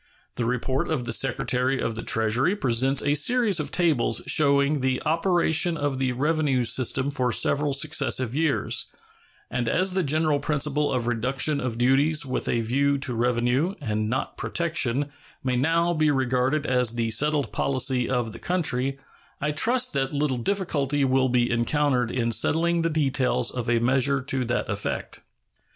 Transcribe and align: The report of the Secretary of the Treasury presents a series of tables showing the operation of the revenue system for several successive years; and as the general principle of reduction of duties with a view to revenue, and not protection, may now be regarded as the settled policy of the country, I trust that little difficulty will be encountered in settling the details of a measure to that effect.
The 0.33 0.45
report 0.45 0.89
of 0.89 1.03
the 1.03 1.13
Secretary 1.13 1.79
of 1.79 1.93
the 1.93 2.01
Treasury 2.01 2.55
presents 2.55 3.03
a 3.03 3.13
series 3.13 3.59
of 3.59 3.71
tables 3.71 4.23
showing 4.25 4.81
the 4.81 4.99
operation 5.03 5.77
of 5.77 5.99
the 5.99 6.11
revenue 6.13 6.63
system 6.63 7.11
for 7.11 7.31
several 7.31 7.71
successive 7.71 8.33
years; 8.35 8.87
and 9.51 9.69
as 9.69 9.93
the 9.93 10.01
general 10.01 10.39
principle 10.39 10.91
of 10.91 11.05
reduction 11.05 11.59
of 11.59 11.77
duties 11.77 12.25
with 12.25 12.49
a 12.49 12.61
view 12.61 12.97
to 12.97 13.13
revenue, 13.13 13.75
and 13.79 14.09
not 14.09 14.37
protection, 14.37 15.11
may 15.43 15.55
now 15.55 15.93
be 15.93 16.09
regarded 16.09 16.65
as 16.65 16.95
the 16.95 17.11
settled 17.11 17.51
policy 17.51 18.09
of 18.09 18.33
the 18.33 18.39
country, 18.39 18.97
I 19.39 19.51
trust 19.51 19.93
that 19.93 20.11
little 20.11 20.37
difficulty 20.39 21.05
will 21.05 21.29
be 21.29 21.51
encountered 21.51 22.09
in 22.09 22.31
settling 22.31 22.81
the 22.81 22.89
details 22.89 23.51
of 23.51 23.69
a 23.69 23.77
measure 23.77 24.19
to 24.19 24.45
that 24.45 24.67
effect. 24.67 25.19